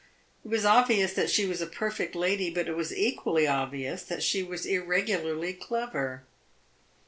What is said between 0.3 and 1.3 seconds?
It was obvious that